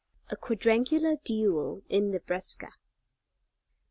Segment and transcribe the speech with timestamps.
[0.31, 2.69] A QUADRANGULAR DUEL IN NEBRASKA.